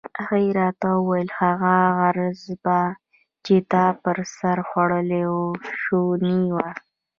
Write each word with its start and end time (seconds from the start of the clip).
هغې 0.25 0.45
راته 0.59 0.87
وویل: 0.97 1.29
هغه 1.41 1.75
ضربه 2.41 2.79
چې 3.45 3.55
تا 3.71 3.85
پر 4.03 4.17
سر 4.37 4.57
خوړلې 4.69 5.23
وه 5.33 5.49
شونې 5.81 6.39
وه. 6.55 6.69